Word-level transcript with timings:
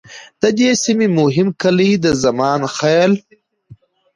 د 0.41 0.43
دې 0.57 0.69
سیمې 0.83 1.07
مهم 1.19 1.47
کلي 1.61 1.91
د 2.03 2.05
زمان 2.23 2.61
خیل، 2.77 3.11